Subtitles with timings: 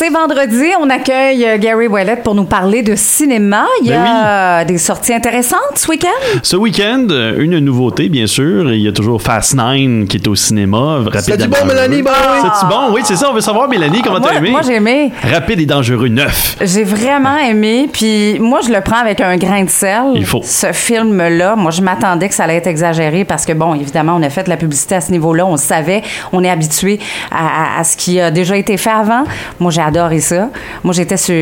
[0.00, 3.64] C'est vendredi, on accueille euh, Gary Wallet pour nous parler de cinéma.
[3.82, 6.38] Il y Ben a des sorties intéressantes ce week-end?
[6.40, 8.72] Ce week-end, euh, une nouveauté, bien sûr.
[8.72, 11.00] Il y a toujours Fast Nine qui est au cinéma.
[11.18, 11.56] C'est bon.
[11.66, 12.02] Mélanie?
[12.02, 12.38] Bon, oui.
[12.42, 12.92] C'est-tu bon?
[12.92, 13.28] Oui, c'est ça.
[13.28, 14.50] On veut savoir, Mélanie, comment t'as aimé?
[14.50, 15.10] moi, j'ai aimé.
[15.20, 16.58] Rapide et dangereux 9.
[16.60, 20.12] J'ai vraiment aimé, puis moi, je le prends avec un grain de sel.
[20.14, 20.42] Il faut.
[20.44, 24.22] Ce film-là, moi, je m'attendais que ça allait être exagéré parce que, bon, évidemment, on
[24.22, 25.44] a fait de la publicité à ce niveau-là.
[25.44, 26.02] On savait,
[26.32, 27.00] on est habitué
[27.32, 29.24] à, à- à ce qui a déjà été fait avant.
[29.58, 30.48] Moi, j'ai adoré ça.
[30.82, 31.34] Moi, j'étais sur,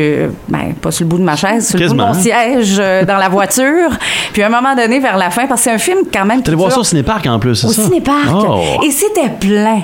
[0.47, 3.05] ben, pas sur le bout de ma chaise, sur le bout de mon siège euh,
[3.05, 3.89] dans la voiture.
[4.33, 6.41] Puis à un moment donné, vers la fin, parce que c'est un film quand même.
[6.41, 7.83] T'allais qui voir ça au cinéparc en plus, c'est au ça?
[7.83, 8.27] cinéparc.
[8.33, 8.81] Oh.
[8.85, 9.81] Et c'était plein.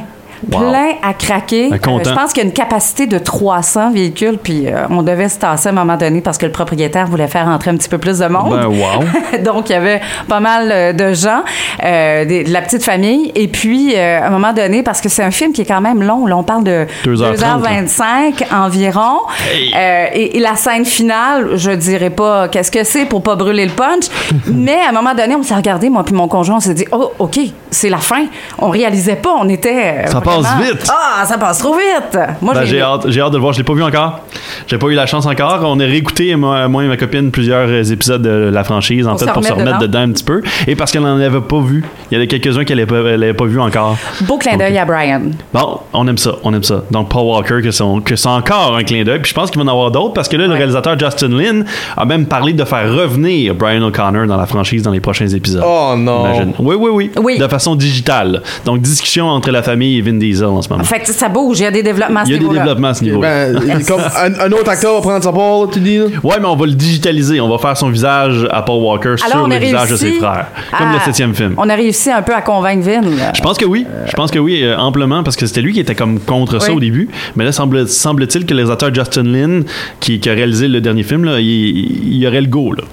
[0.51, 0.59] Wow.
[0.69, 1.69] Plein à craquer.
[1.69, 2.09] Ben, content.
[2.09, 5.39] je pense qu'il y a une capacité de 300 véhicules, puis euh, on devait se
[5.39, 7.97] tasser à un moment donné parce que le propriétaire voulait faire entrer un petit peu
[7.97, 8.49] plus de monde.
[8.51, 9.39] Ben, wow.
[9.43, 11.43] Donc, il y avait pas mal euh, de gens,
[11.83, 13.31] euh, des- de la petite famille.
[13.35, 15.81] Et puis, euh, à un moment donné, parce que c'est un film qui est quand
[15.81, 19.19] même long, là, on parle de 2h30, 2h25 environ.
[19.51, 19.73] Hey.
[19.75, 23.65] Euh, et, et la scène finale, je dirais pas qu'est-ce que c'est pour pas brûler
[23.65, 24.05] le punch,
[24.47, 26.85] mais à un moment donné, on s'est regardé, moi puis mon conjoint, on s'est dit,
[26.91, 27.39] oh, OK,
[27.71, 28.25] c'est la fin.
[28.59, 30.03] On réalisait pas, on était.
[30.05, 30.87] euh, Ça passe vite.
[30.89, 32.17] Ah, ça passe trop vite.
[32.41, 33.53] Moi, Ben, j'ai hâte, j'ai hâte de le voir.
[33.53, 34.19] Je l'ai pas vu encore.
[34.67, 35.61] J'ai pas eu la chance encore.
[35.63, 39.11] On a réécouté, moi, moi et ma copine, plusieurs euh, épisodes de la franchise, en
[39.11, 39.87] Pour fait, se pour se remettre dedans.
[39.87, 39.99] dedans.
[39.99, 40.41] un petit peu.
[40.67, 41.83] Et parce qu'elle n'en avait pas vu.
[42.11, 43.97] Il y en a quelques-uns qu'elle n'avait pas vu encore.
[44.21, 45.21] Beau clin d'œil à Brian.
[45.53, 46.83] Bon, on aime ça, on aime ça.
[46.91, 49.19] Donc Paul Walker, que c'est, que c'est encore un clin d'œil.
[49.19, 51.63] Puis je pense qu'il va en avoir d'autres parce que là, le réalisateur Justin Lin
[51.97, 55.63] a même parlé de faire revenir Brian O'Connor dans la franchise dans les prochains épisodes.
[55.65, 56.25] Oh non.
[56.25, 56.53] Imagine.
[56.59, 57.37] Oui, oui, oui, Oui.
[57.37, 58.41] De façon digitale.
[58.65, 60.83] Donc discussion entre la famille et Vin Diesel en ce moment.
[60.83, 62.53] Fait que ça bouge, il y a des développements à ce Il y a des
[62.57, 63.19] développements à ce niveau.
[63.19, 65.97] Ben, comme un, un autre acteur va prendre sa part, tu dis?
[65.97, 66.05] là?
[66.23, 67.39] Ouais, mais on va le digitaliser.
[67.41, 70.11] On va faire son visage à Paul Walker Alors, sur on le visage de ses
[70.13, 70.47] frères.
[70.77, 71.53] Comme à- le septième film.
[71.57, 73.01] On a réussi un peu à convaincre Vin.
[73.01, 73.31] là.
[73.35, 73.85] Je pense que oui.
[74.07, 76.71] Je pense que oui, euh, amplement, parce que c'était lui qui était comme contre ça
[76.73, 77.09] au début.
[77.35, 79.61] Mais là, semble, semble-t-il que le réalisateur Justin Lin,
[79.99, 82.73] qui, qui a réalisé le dernier film, là, il, il y aurait le go.
[82.73, 82.83] Là.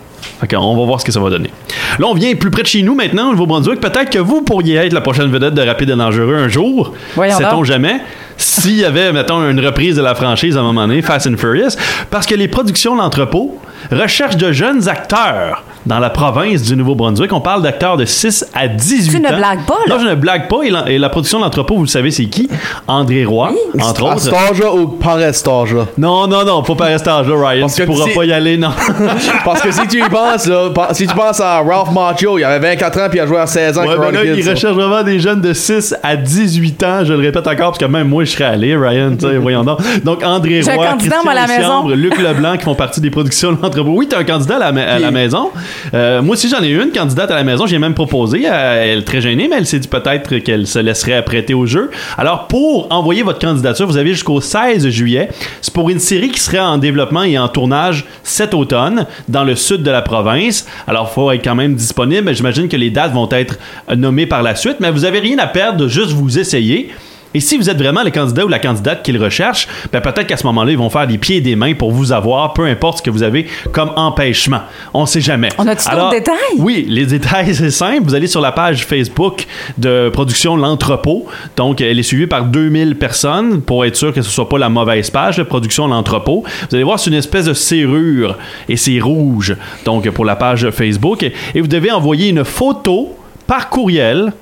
[0.40, 1.50] Fait qu'on va voir ce que ça va donner.
[1.98, 3.80] Là, on vient plus près de chez nous maintenant, au Nouveau-Brunswick.
[3.80, 6.94] Peut-être que vous pourriez être la prochaine vedette de Rapide et Dangereux un jour.
[7.14, 8.00] Sait-on jamais?
[8.36, 11.36] S'il y avait, mettons, une reprise de la franchise à un moment donné, Fast and
[11.36, 11.76] Furious,
[12.10, 13.58] parce que les productions L'Entrepôt
[13.90, 17.32] recherchent de jeunes acteurs dans la province du Nouveau-Brunswick.
[17.32, 19.36] On parle d'acteurs de 6 à 18 Tu ne ans.
[19.36, 19.94] blagues pas, là?
[19.96, 20.62] Non, je ne blague pas.
[20.64, 22.48] Et la, et la production de l'entrepôt, vous le savez, c'est qui?
[22.86, 24.34] André Roy, entre À autres.
[24.34, 25.86] âge-là ou pas âge-là?
[25.98, 27.60] Non, non, non, pas par Ryan.
[27.62, 28.70] Parce tu que pourras pas y aller, non.
[29.44, 32.58] Parce que si tu y penses, là, si tu penses à Ralph Macchio, il avait
[32.74, 33.82] 24 ans puis il a joué à 16 ans.
[33.86, 34.50] Ouais, ben là, ça.
[34.50, 37.04] recherchent vraiment des jeunes de 6 à 18 ans.
[37.04, 39.64] Je le répète encore, parce que même moi, je serais allé, Ryan, tu sais, voyons
[39.64, 39.78] donc.
[40.04, 41.62] Donc, André Roy, candidat, Christian moi, à la maison.
[41.68, 43.92] Chambre, Luc Leblanc, qui font partie des productions de l'entrepôt.
[43.94, 45.50] Oui, t'as un candidat à la, ma- à la Puis- maison.
[45.94, 47.66] Euh, moi aussi, j'en ai une candidate à la maison.
[47.66, 48.42] J'ai même proposé.
[48.46, 51.66] Euh, elle est très gênée, mais elle s'est dit peut-être qu'elle se laisserait prêter au
[51.66, 51.90] jeu.
[52.16, 55.28] Alors, pour envoyer votre candidature, vous avez jusqu'au 16 juillet.
[55.60, 59.56] C'est pour une série qui serait en développement et en tournage cet automne dans le
[59.56, 60.66] sud de la province.
[60.86, 62.34] Alors, il faut être quand même disponible.
[62.34, 63.58] J'imagine que les dates vont être
[63.96, 66.90] nommées par la suite, mais vous avez rien à perdre juste vous essayer.
[67.34, 70.36] Et si vous êtes vraiment le candidat ou la candidate qu'ils recherchent, ben peut-être qu'à
[70.36, 72.98] ce moment-là, ils vont faire des pieds et des mains pour vous avoir, peu importe
[72.98, 74.60] ce que vous avez comme empêchement.
[74.94, 75.48] On sait jamais.
[75.58, 76.34] On a-tu d'autres détails?
[76.58, 78.02] Oui, les détails, c'est simple.
[78.04, 79.46] Vous allez sur la page Facebook
[79.78, 81.26] de production L'Entrepôt.
[81.56, 84.68] Donc, elle est suivie par 2000 personnes pour être sûr que ce soit pas la
[84.68, 86.44] mauvaise page de production L'Entrepôt.
[86.68, 88.36] Vous allez voir, c'est une espèce de serrure
[88.68, 89.56] et c'est rouge.
[89.84, 91.22] Donc, pour la page Facebook.
[91.22, 94.32] Et vous devez envoyer une photo par courriel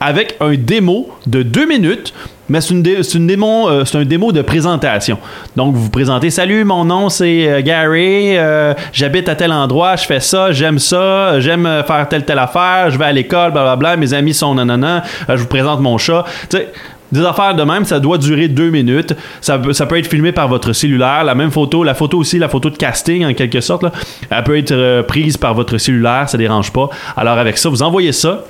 [0.00, 2.12] avec un démo de deux minutes,
[2.48, 5.18] mais c'est dé- euh, un démo de présentation.
[5.56, 9.96] Donc vous vous présentez, salut, mon nom c'est euh, Gary, euh, j'habite à tel endroit,
[9.96, 13.96] je fais ça, j'aime ça, j'aime faire telle telle affaire, je vais à l'école, blablabla,
[13.96, 16.24] mes amis sont nanana, je vous présente mon chat.
[16.50, 16.68] Tu sais,
[17.12, 19.14] des affaires de même, ça doit durer deux minutes.
[19.40, 21.22] Ça ça peut être filmé par votre cellulaire.
[21.22, 23.92] La même photo, la photo aussi, la photo de casting en quelque sorte, là,
[24.28, 26.90] elle peut être prise par votre cellulaire, ça dérange pas.
[27.16, 28.44] Alors avec ça, vous envoyez ça.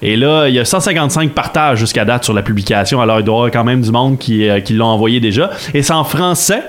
[0.00, 3.00] Et là, il y a 155 partages jusqu'à date sur la publication.
[3.00, 5.50] Alors, il doit y avoir quand même du monde qui, euh, qui l'ont envoyé déjà.
[5.74, 6.62] Et c'est en français.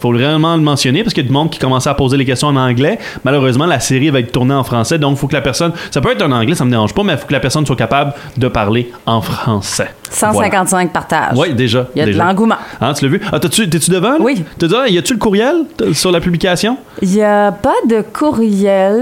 [0.00, 2.24] faut vraiment le mentionner parce qu'il y a du monde qui commençait à poser les
[2.24, 2.98] questions en anglais.
[3.24, 4.98] Malheureusement, la série va être tournée en français.
[4.98, 5.72] Donc, faut que la personne.
[5.90, 7.76] Ça peut être en anglais, ça me dérange pas, mais faut que la personne soit
[7.76, 9.90] capable de parler en français.
[10.10, 11.36] 155 partages.
[11.36, 11.86] Oui, déjà.
[11.94, 12.56] Il y a de l'engouement.
[12.80, 13.20] Hein, tu l'as vu?
[13.32, 14.12] Ah, t'es-tu devant?
[14.12, 14.16] là?
[14.20, 14.42] Oui.
[14.58, 14.84] T'es devant?
[14.84, 15.56] Y a-tu le courriel
[15.92, 16.76] sur la publication?
[17.02, 18.96] Il n'y a pas de courriel.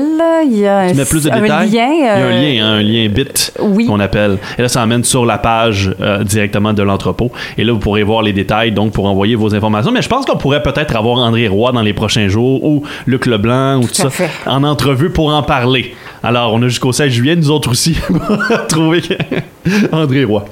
[0.45, 1.71] Il y a un, Tu mets plus de un détails?
[1.71, 1.89] lien.
[1.93, 3.87] Il y a un euh, lien, hein, un lien bit oui.
[3.87, 4.39] qu'on appelle.
[4.59, 7.31] Et là, ça amène sur la page euh, directement de l'entrepôt.
[7.57, 9.93] Et là, vous pourrez voir les détails, donc pour envoyer vos informations.
[9.93, 13.27] Mais je pense qu'on pourrait peut-être avoir André Roy dans les prochains jours ou Luc
[13.27, 14.31] Leblanc ou tout, ça fait.
[14.47, 15.95] en entrevue pour en parler.
[16.23, 19.03] Alors, on a jusqu'au 16 juillet, nous autres aussi, pour trouver
[19.93, 20.45] André Roy.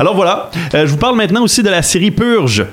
[0.00, 2.64] Alors voilà, Euh, je vous parle maintenant aussi de la série Purge.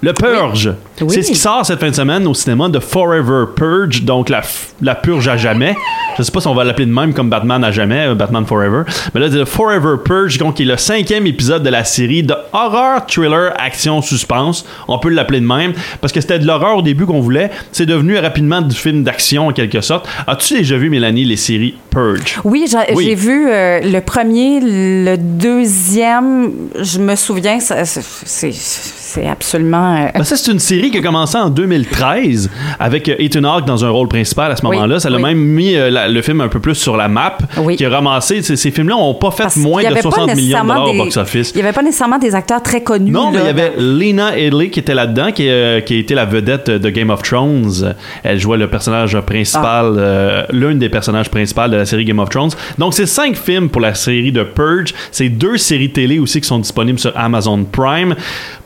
[0.00, 0.72] Le Purge.
[1.00, 1.08] Oui.
[1.10, 4.42] C'est ce qui sort cette fin de semaine au cinéma de Forever Purge, donc la,
[4.80, 5.76] la purge à jamais.
[6.16, 8.46] Je sais pas si on va l'appeler de même comme Batman à jamais, euh, Batman
[8.46, 8.82] Forever.
[9.12, 12.22] Mais là, c'est le Forever Purge, donc qui est le cinquième épisode de la série
[12.22, 14.64] de horror, thriller, action, suspense.
[14.86, 17.50] On peut l'appeler de même parce que c'était de l'horreur au début qu'on voulait.
[17.72, 20.08] C'est devenu rapidement du film d'action en quelque sorte.
[20.28, 22.38] As-tu déjà vu, Mélanie, les séries Purge?
[22.44, 23.14] Oui, j'ai Oui.
[23.16, 26.52] vu euh, le premier, le deuxième.
[26.80, 29.96] Je me souviens, c'est- c'est absolument.
[29.96, 33.64] euh, Ben, ça, c'est une série qui a commencé en 2013 avec euh, Ethan Hawke
[33.66, 35.00] dans un rôle principal à ce Oui, moment-là.
[35.00, 35.22] Ça l'a oui.
[35.22, 37.76] même mis euh, la- le film un peu plus sur la map, Oui.
[37.76, 38.42] qui a ramassé.
[38.42, 40.94] Ces, films-là n'ont pas fait parce moins de avait pas 60 millions de dollars au
[40.94, 41.52] box-office.
[41.54, 43.10] Il n'y avait pas nécessairement des acteurs très connus.
[43.10, 46.14] Non, mais il y avait Lena Headey qui était là-dedans, qui, euh, qui a été
[46.14, 47.94] la vedette de Game of Thrones.
[48.22, 50.00] Elle jouait le personnage principal, Ah.
[50.00, 52.50] euh, l'un des personnages principaux de la série Game of Thrones.
[52.76, 54.92] Donc, c'est cinq films pour la série de Purge.
[55.12, 58.14] C'est deux séries télé aussi qui sont disponibles sur Amazon Prime.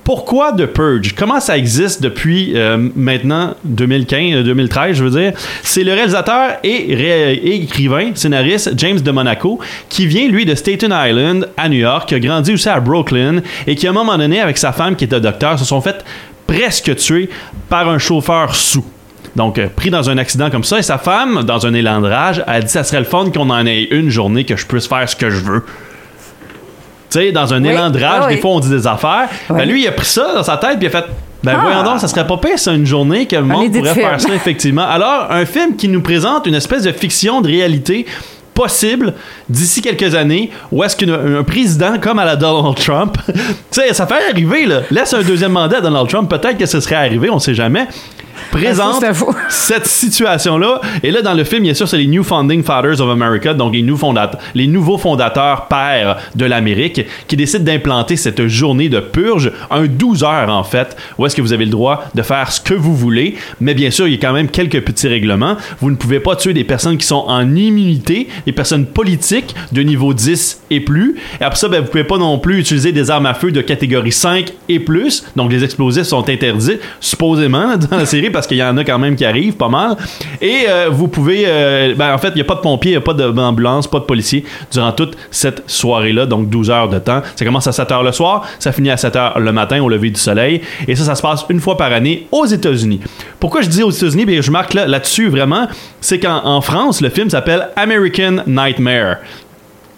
[0.04, 1.14] Pourquoi The Purge?
[1.14, 5.32] Comment ça existe depuis euh, maintenant 2015, euh, 2013, je veux dire?
[5.62, 10.56] C'est le réalisateur et, ré- et écrivain, scénariste James de Monaco, qui vient, lui, de
[10.56, 13.92] Staten Island à New York, qui a grandi aussi à Brooklyn et qui, à un
[13.92, 16.04] moment donné, avec sa femme qui était docteur, se sont fait
[16.48, 17.28] presque tuer
[17.68, 18.84] par un chauffeur sous.
[19.36, 22.08] Donc, euh, pris dans un accident comme ça, et sa femme, dans un élan de
[22.08, 24.88] rage, a dit ça serait le fun qu'on en ait une journée que je puisse
[24.88, 25.64] faire ce que je veux.
[27.12, 28.34] Sais, dans un Oui, élan de rage, ah oui.
[28.36, 29.28] des fois on dit des affaires.
[29.50, 31.04] Ben lui, il a pris ça dans sa tête, puis il a fait
[31.42, 31.60] ben Ah.
[31.62, 34.34] voyons donc, ça serait pas pire, ça, une journée que le monde pourrait faire ça,
[34.34, 34.86] effectivement.
[34.88, 38.06] Alors, un film qui nous présente une espèce de fiction de réalité
[38.54, 39.14] possible
[39.48, 43.32] d'ici quelques années où est-ce qu'un président comme à la Donald Trump tu
[43.70, 46.78] sais ça fait arriver là laisse un deuxième mandat à Donald Trump peut-être que ce
[46.80, 47.86] serait arrivé on sait jamais
[48.50, 49.04] présente
[49.48, 50.80] cette situation-là.
[51.02, 53.74] Et là, dans le film, bien sûr, c'est les New Founding Fathers of America, donc
[53.74, 60.24] les nouveaux fondateurs pères de l'Amérique, qui décident d'implanter cette journée de purge, un 12
[60.24, 62.94] heures en fait, où est-ce que vous avez le droit de faire ce que vous
[62.94, 63.36] voulez.
[63.60, 65.56] Mais bien sûr, il y a quand même quelques petits règlements.
[65.80, 69.82] Vous ne pouvez pas tuer des personnes qui sont en immunité, des personnes politiques de
[69.82, 71.16] niveau 10 et plus.
[71.40, 73.60] Et après ça, ben, vous pouvez pas non plus utiliser des armes à feu de
[73.60, 75.24] catégorie 5 et plus.
[75.36, 78.98] Donc les explosifs sont interdits, supposément, dans la série, parce qu'il y en a quand
[78.98, 79.96] même qui arrivent pas mal.
[80.40, 81.44] Et euh, vous pouvez...
[81.46, 83.86] euh, ben, en fait, il n'y a pas de pompiers, il n'y a pas d'ambulance,
[83.86, 87.22] pas de policiers durant toute cette soirée-là, donc 12 heures de temps.
[87.36, 89.88] Ça commence à 7 heures le soir, ça finit à 7 heures le matin au
[89.88, 90.62] lever du soleil.
[90.88, 93.00] Et ça, ça se passe une fois par année aux États-Unis.
[93.38, 94.24] Pourquoi je dis aux États-Unis?
[94.24, 95.68] Bien, je marque là- là-dessus vraiment,
[96.00, 99.16] c'est qu'en en France, le film s'appelle American Nightmare.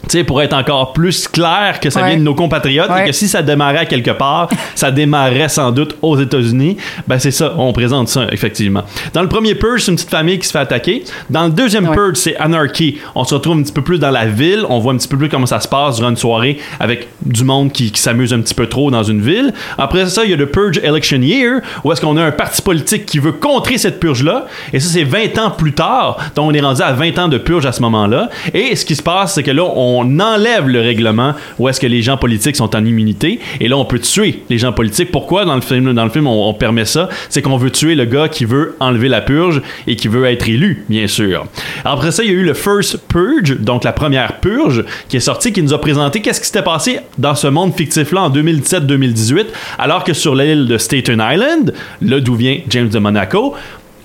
[0.09, 2.09] Sais, pour être encore plus clair que ça Ouais.
[2.11, 3.05] vient de nos compatriotes Ouais.
[3.05, 6.77] et que si ça démarrait quelque part, ça démarrait sans doute aux États-Unis,
[7.09, 8.83] ben c'est ça, on présente ça, effectivement.
[9.12, 11.05] Dans le premier Purge, c'est une petite famille qui se fait attaquer.
[11.31, 11.95] Dans le deuxième Ouais.
[11.95, 12.99] Purge, c'est Anarchy.
[13.15, 15.17] On se retrouve un petit peu plus dans la ville, on voit un petit peu
[15.17, 18.41] plus comment ça se passe durant une soirée avec du monde qui, qui s'amuse un
[18.41, 19.53] petit peu trop dans une ville.
[19.79, 22.62] Après ça, il y a le Purge Election Year, où est-ce qu'on a un parti
[22.62, 24.47] politique qui veut contrer cette purge-là.
[24.73, 26.19] Et ça, c'est 20 ans plus tard.
[26.35, 28.29] Donc, on est rendu à 20 ans de purge à ce moment-là.
[28.53, 31.87] Et ce qui se passe, c'est que là, on enlève le règlement où est-ce que
[31.87, 33.41] les gens politiques sont en immunité.
[33.61, 35.11] Et là, on peut tuer les gens politiques.
[35.11, 35.44] Pourquoi?
[35.44, 37.08] Dans le film, dans le film on, on permet ça?
[37.29, 40.49] C'est qu'on veut tuer le gars qui veut enlever la purge et qui veut être
[40.49, 41.46] élu, bien sûr.
[41.85, 45.20] Après ça, il y a eu le First Purge, donc la première purge, qui est
[45.20, 49.46] sortie, qui nous a présenté qu'est-ce qui s'était passé dans ce monde fictif-là en 2017-2018,
[49.79, 53.55] alors que sur l'île de Staten Island, là d'où vient James de Monaco,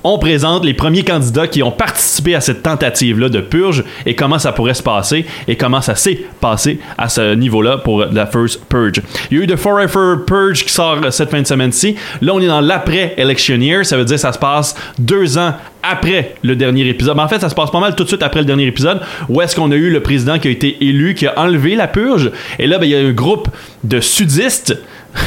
[0.03, 4.39] on présente les premiers candidats qui ont participé à cette tentative-là de purge et comment
[4.39, 8.61] ça pourrait se passer et comment ça s'est passé à ce niveau-là pour la First
[8.69, 9.01] Purge.
[9.31, 11.95] Il y a eu The Forever Purge qui sort cette fin de semaine-ci.
[12.21, 13.85] Là, on est dans l'après-election year.
[13.85, 15.53] Ça veut dire que ça se passe deux ans
[15.83, 17.15] après le dernier épisode.
[17.15, 19.01] Mais en fait, ça se passe pas mal tout de suite après le dernier épisode
[19.27, 21.87] où est-ce qu'on a eu le président qui a été élu, qui a enlevé la
[21.87, 22.31] purge.
[22.57, 23.47] Et là, ben, il y a un groupe
[23.83, 24.77] de sudistes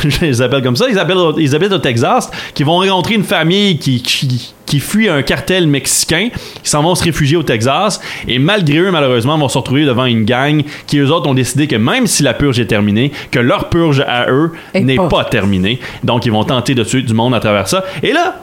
[0.04, 3.24] je les appelle comme ça, ils, appellent, ils habitent au Texas, qui vont rencontrer une
[3.24, 6.28] famille qui, qui, qui fuit un cartel mexicain,
[6.62, 10.04] qui s'en vont se réfugier au Texas, et malgré eux, malheureusement, vont se retrouver devant
[10.04, 13.38] une gang qui, eux autres, ont décidé que même si la purge est terminée, que
[13.38, 15.08] leur purge à eux n'est pas.
[15.08, 15.80] pas terminée.
[16.04, 17.84] Donc, ils vont tenter de tuer du monde à travers ça.
[18.02, 18.36] Et là,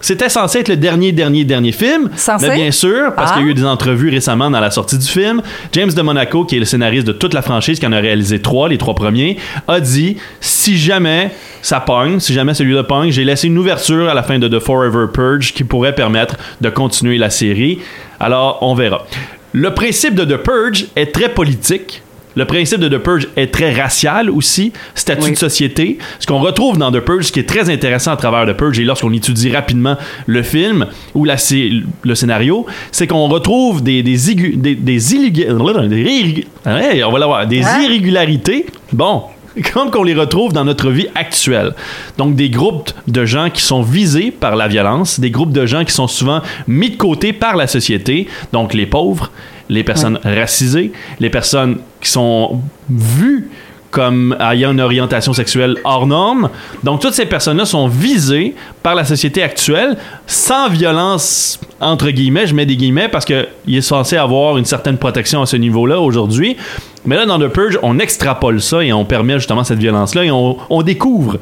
[0.00, 2.10] c'était censé être le dernier, dernier, dernier film.
[2.16, 2.48] Censé?
[2.48, 3.34] Mais bien sûr, parce Ah.
[3.34, 5.42] qu'il y a eu des entrevues récemment dans la sortie du film.
[5.72, 8.40] James de Monaco, qui est le scénariste de toute la franchise, qui en a réalisé
[8.40, 9.36] trois, les trois premiers,
[9.68, 11.30] a dit si jamais
[11.62, 14.58] ça pogne, si jamais celui-là pogne, j'ai laissé une ouverture à la fin de The
[14.60, 17.80] Forever Purge qui pourrait permettre de continuer la série.
[18.18, 19.06] Alors, on verra.
[19.52, 22.02] Le principe de The Purge est très politique.
[22.36, 25.30] Le principe de The Purge est très racial aussi, statut Oui.
[25.32, 25.98] de société.
[26.18, 28.78] Ce qu'on retrouve dans The Purge, ce qui est très intéressant à travers The Purge,
[28.78, 29.96] et lorsqu'on étudie rapidement
[30.26, 31.36] le film ou la,
[32.02, 37.10] le scénario, c'est qu'on retrouve des, des, igu- des, des illéga- des irrégu- Ouais, on
[37.12, 37.82] va l'avoir, des Hein?
[37.82, 38.66] irrégularités.
[38.92, 39.22] Bon,
[39.74, 41.74] comme qu'on les retrouve dans notre vie actuelle.
[42.16, 45.84] Donc des groupes de gens qui sont visés par la violence, des groupes de gens
[45.84, 49.30] qui sont souvent mis de côté par la société, donc les pauvres,
[49.70, 52.60] les personnes racisées, les personnes qui sont
[52.90, 53.50] vues
[53.90, 56.50] comme ayant une orientation sexuelle hors norme.
[56.84, 59.96] Donc toutes ces personnes-là sont visées par la société actuelle
[60.26, 64.98] sans violence entre guillemets, je mets des guillemets parce qu'il est censé avoir une certaine
[64.98, 66.56] protection à ce niveau-là aujourd'hui.
[67.06, 70.30] Mais là, dans The Purge, on extrapole ça et on permet justement cette violence-là et
[70.30, 71.38] on, on découvre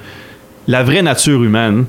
[0.69, 1.87] la vraie nature humaine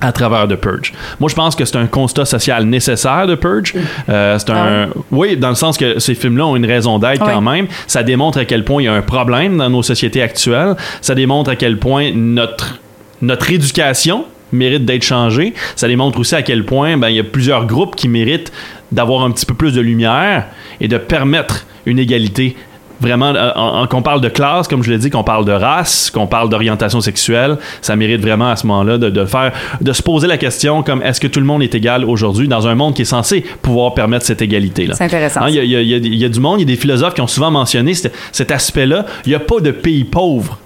[0.00, 0.92] à travers The Purge.
[1.20, 3.74] Moi, je pense que c'est un constat social nécessaire de Purge.
[4.08, 7.40] Euh, c'est un, oui, dans le sens que ces films-là ont une raison d'être quand
[7.40, 7.66] même.
[7.86, 10.76] Ça démontre à quel point il y a un problème dans nos sociétés actuelles.
[11.00, 12.78] Ça démontre à quel point notre
[13.20, 15.54] notre éducation mérite d'être changée.
[15.76, 18.52] Ça démontre aussi à quel point ben, il y a plusieurs groupes qui méritent
[18.92, 20.46] d'avoir un petit peu plus de lumière
[20.80, 22.56] et de permettre une égalité
[23.00, 26.26] vraiment, euh, qu'on parle de classe, comme je l'ai dit, qu'on parle de race, qu'on
[26.26, 30.26] parle d'orientation sexuelle, ça mérite vraiment à ce moment-là de, de faire, de se poser
[30.26, 33.02] la question comme est-ce que tout le monde est égal aujourd'hui dans un monde qui
[33.02, 34.94] est censé pouvoir permettre cette égalité-là?
[34.96, 35.42] C'est intéressant.
[35.42, 37.20] Hein, Il y, a- y y y du monde, il y a des philosophes qui
[37.20, 39.06] ont souvent mentionné cet, cet aspect-là.
[39.26, 40.58] Il n'y a pas de pays pauvres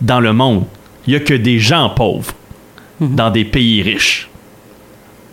[0.00, 0.64] dans le monde.
[1.06, 2.32] Il n'y a que des gens pauvres
[3.00, 4.28] dans des pays riches.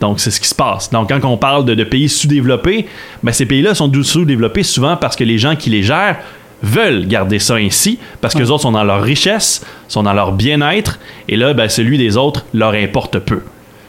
[0.01, 0.89] Donc, c'est ce qui se passe.
[0.91, 2.87] Donc, quand on parle de, de pays sous-développés,
[3.23, 6.17] ben, ces pays-là sont sous-développés souvent parce que les gens qui les gèrent
[6.61, 10.31] veulent garder ça ainsi, parce que les autres sont dans leur richesse, sont dans leur
[10.33, 13.41] bien-être, et là, ben, celui des autres leur importe peu.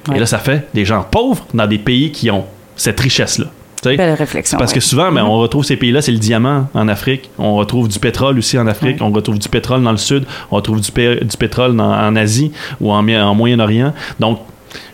[0.09, 0.17] Ouais.
[0.17, 2.45] Et là, ça fait des gens pauvres dans des pays qui ont
[2.77, 3.47] cette richesse-là.
[3.85, 4.59] Belle réflexion.
[4.59, 7.31] Parce que souvent, ben, on retrouve ces pays-là, c'est le diamant en Afrique.
[7.39, 8.99] On retrouve du pétrole aussi en Afrique.
[9.01, 10.25] On retrouve du pétrole dans le sud.
[10.51, 13.95] On retrouve du, pé- du pétrole dans- en Asie ou en, en Moyen-Orient.
[14.21, 14.41] Donc,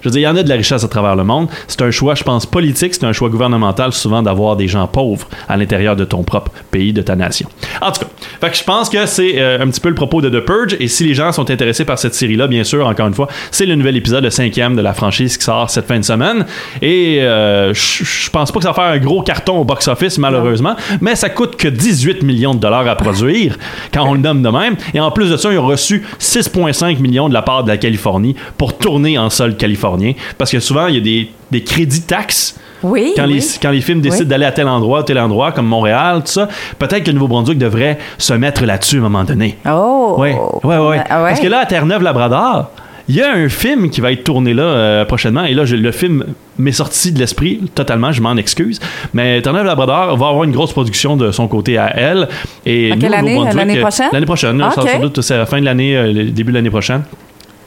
[0.00, 1.48] je veux dire, il y en a de la richesse à travers le monde.
[1.68, 2.94] C'est un choix, je pense, politique.
[2.94, 6.92] C'est un choix gouvernemental, souvent, d'avoir des gens pauvres à l'intérieur de ton propre pays,
[6.92, 7.48] de ta nation.
[7.80, 10.20] En tout cas, fait que je pense que c'est euh, un petit peu le propos
[10.20, 10.76] de The Purge.
[10.80, 13.66] Et si les gens sont intéressés par cette série-là, bien sûr, encore une fois, c'est
[13.66, 16.46] le nouvel épisode, le cinquième de la franchise qui sort cette fin de semaine.
[16.82, 20.76] Et euh, je pense pas que ça va faire un gros carton au box-office, malheureusement,
[21.00, 23.56] mais ça coûte que 18 millions de dollars à produire
[23.92, 24.76] quand on le nomme de même.
[24.94, 27.76] Et en plus de ça, ils ont reçu 6,5 millions de la part de la
[27.76, 30.12] Californie pour tourner en sol californien.
[30.38, 33.12] Parce que souvent, il y a des, des crédits taxes Oui.
[33.16, 33.34] quand, oui.
[33.34, 34.28] les, quand les films décident Oui.
[34.28, 36.48] d'aller à tel endroit, tel endroit, comme Montréal, tout ça,
[36.78, 39.56] peut-être que le Nouveau-Brunswick devrait se mettre là-dessus à un moment donné.
[39.68, 40.16] Oh.
[40.18, 40.30] Oui,
[40.64, 41.00] ouais, ouais.
[41.08, 41.28] Ah ouais?
[41.30, 42.70] Parce que là, à Terre-Neuve-Labrador,
[43.08, 45.44] il y a un film qui va être tourné là euh, prochainement.
[45.44, 46.24] Et là, je- le film
[46.58, 48.80] m'est sorti de l'esprit totalement, je m'en excuse.
[49.14, 52.26] Mais Terre-Neuve-Labrador va avoir une grosse production de son côté à elle.
[52.64, 52.90] Et?
[52.96, 54.08] Nouveau-Brunswick, L'année prochaine?
[54.12, 54.60] L'année prochaine.
[54.60, 54.88] Ah, ça, ok.
[54.90, 57.02] Sans doute, c'est la fin de l'année, euh, le début de l'année prochaine.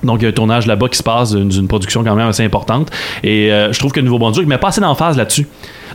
[0.04, 2.44] Donc, il y a un tournage là-bas qui se passe d'une production quand même assez
[2.44, 2.90] importante.
[3.24, 5.48] Et euh, je trouve que Nouveau-Brunswick met pas assez d'emphase là-dessus.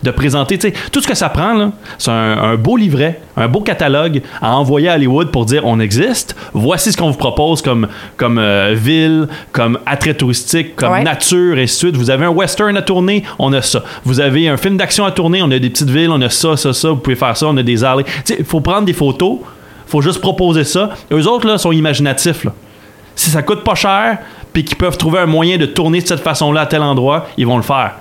[0.03, 3.21] De présenter, tu sais, tout ce que ça prend, là, c'est un, un beau livret,
[3.39, 6.37] un beau catalogue à envoyer à Hollywood pour dire on existe.
[6.53, 11.03] Voici ce qu'on vous propose comme, comme euh, ville, comme attrait touristique, comme Ouais.
[11.03, 11.97] nature, et ainsi de suite.
[11.97, 13.83] Vous avez un western à tourner, on a ça.
[14.05, 16.57] Vous avez un film d'action à tourner, on a des petites villes, on a ça,
[16.59, 16.91] ça, ça.
[16.91, 18.05] Vous pouvez faire ça, on a des allées.
[18.05, 19.39] Tu sais, il faut prendre des photos,
[19.87, 20.91] faut juste proposer ça.
[21.13, 22.53] Eux autres, là, sont imaginatifs, là
[23.15, 24.19] si ça coûte pas cher,
[24.53, 27.47] puis qu'ils peuvent trouver un moyen de tourner de cette façon-là à tel endroit, ils
[27.47, 27.93] vont le faire.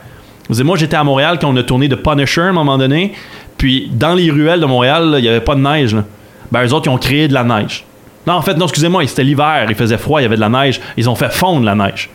[0.49, 2.77] Vous savez, moi, j'étais à Montréal quand on a tourné de Punisher à un moment
[2.77, 3.13] donné,
[3.57, 5.95] puis dans les ruelles de Montréal, il n'y avait pas de neige.
[5.95, 6.03] Là.
[6.51, 7.85] Ben, eux autres, ils ont créé de la neige.
[8.27, 10.49] Non, en fait, non, excusez-moi, c'était l'hiver, il faisait froid, il y avait de la
[10.49, 10.79] neige.
[10.97, 12.09] Ils ont fait fondre la neige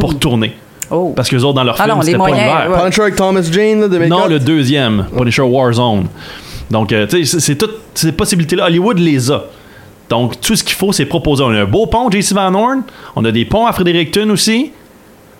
[0.00, 0.54] pour tourner.
[0.90, 1.12] Oh.
[1.16, 2.66] Parce que les autres, dans leur Ah film, c'était pas l'hiver.
[2.70, 2.78] ouais.
[2.82, 6.06] Punisher avec Thomas Jane, là, de Non, le deuxième, Punisher Warzone.
[6.70, 8.66] Donc, euh, tu sais, c'est toutes ces possibilités-là.
[8.66, 9.44] Hollywood les a.
[10.10, 11.42] Donc, tout ce qu'il faut, c'est proposer.
[11.44, 12.82] On a un beau pont, JC Van Horn.
[13.16, 14.72] On a des ponts à Fredericton aussi.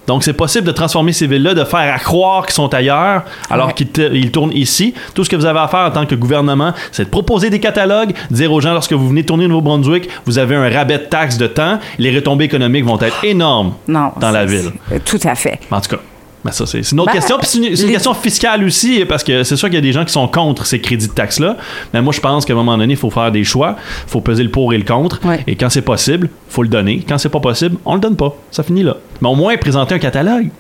[0.07, 3.69] Donc, c'est possible de transformer ces villes-là, de faire à croire qu'ils sont ailleurs, alors
[3.69, 3.73] Ouais.
[3.73, 4.93] qu'ils tournent ici.
[5.15, 7.59] Tout ce que vous avez à faire en tant que gouvernement, c'est de proposer des
[7.59, 11.05] catalogues, dire aux gens, lorsque vous venez tourner au Nouveau-Brunswick, vous avez un rabais de
[11.05, 11.79] taxes de temps.
[11.99, 14.13] Les retombées économiques vont être énormes Non.
[14.21, 14.73] dans la ville.
[15.07, 15.59] Tout à fait.
[15.71, 16.03] En tout cas,
[16.45, 17.39] ben ça, c'est une autre Ben, question.
[17.39, 19.79] Puis c'est une, c'est une les- question fiscale aussi, parce que c'est sûr qu'il y
[19.79, 21.57] a des gens qui sont contre ces crédits de taxes-là.
[21.95, 23.77] Mais moi, je pense qu'à un moment donné, il faut faire des choix.
[24.07, 25.21] Il faut peser le pour et le contre.
[25.27, 25.43] Ouais.
[25.47, 27.03] Et quand c'est possible, faut le donner.
[27.09, 28.37] Quand c'est pas possible, on le donne pas.
[28.51, 28.97] Ça finit là.
[29.23, 30.51] Mais au moins, présenter un catalogue.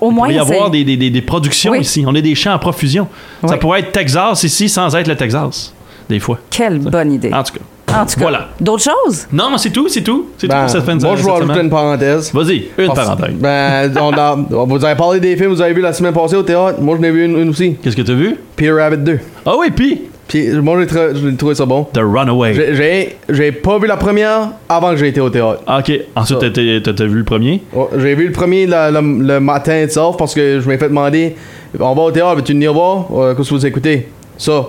[0.00, 1.80] Au Il moins, pourrait y avoir des, des- des- des productions Oui.
[1.80, 2.04] ici.
[2.06, 3.08] On a des champs en profusion.
[3.46, 5.72] Ça pourrait être Texas ici sans être le Texas.
[6.08, 6.38] Des fois.
[6.50, 7.32] Quelle bonne idée.
[7.32, 7.60] En tout cas.
[7.96, 8.48] En tout cas, Voilà.
[8.60, 9.26] d'autres choses?
[9.32, 10.26] Non, mais c'est tout, c'est tout.
[10.38, 11.64] C'est tout Ben, pour cette fin de moi, je vais cette ajouter semaine.
[11.64, 12.32] une parenthèse.
[12.34, 13.34] Vas-y, une Parce- parenthèse.
[13.34, 14.36] Ben, on a,
[14.66, 16.80] vous avez parlé des films que vous avez vu la semaine passée au théâtre.
[16.80, 17.76] Moi, je n'ai vu une, une aussi.
[17.82, 18.36] Qu'est-ce que tu as vu?
[18.56, 19.18] Peter Rabbit 2.
[19.46, 20.02] Ah oui, puis?
[20.28, 21.84] Puis, moi, j'ai trouvé ça bon.
[21.92, 22.52] The Runaway.
[22.52, 25.60] J'ai- J'ai j'ai pas vu la première avant que j'ai été au théâtre.
[25.68, 25.92] Ah, Ok.
[26.16, 27.62] Ensuite, t'as- t'as t'as- t'as vu le premier?
[27.74, 31.36] Oh, J'ai vu le premier le, le matin itself parce que je m'ai fait demander
[31.78, 33.04] on va au théâtre, veux-tu venir voir?
[33.14, 34.08] Euh, Qu'est-ce que vous écoutez?
[34.36, 34.66] Ça,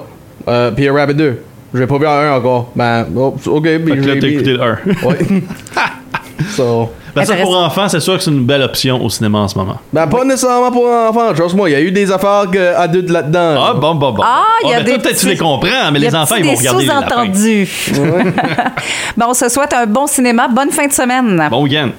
[0.47, 1.37] euh, Peter Rabbit 2.
[1.73, 2.71] J'ai pas vu un encore.
[2.75, 3.63] Ben, oh, ok.
[3.63, 4.77] Que là, t'as écouté le 1.
[5.03, 5.17] Ouais.
[6.55, 6.89] so.
[7.17, 9.57] Ben, ça, pour enfants, c'est sûr que c'est une belle option au cinéma en ce
[9.57, 9.77] moment.
[9.91, 11.33] Ben, pas nécessairement pour enfants.
[11.33, 13.55] Trust-moi, il y a eu des affaires que adultes là-dedans.
[13.59, 14.23] Ah, bon, bon, bon.
[14.23, 16.45] Ah, il y a ben, des toi, peut-être tu les comprends, mais les enfants, ils
[16.45, 17.09] vont des regarder lapins.
[17.09, 17.69] sous-entendus.
[19.17, 20.47] bon, on se souhaite un bon cinéma.
[20.47, 21.47] Bonne fin de semaine.
[21.49, 21.89] Bon week-end.